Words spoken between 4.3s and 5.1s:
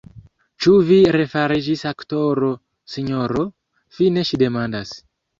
ŝi demandas.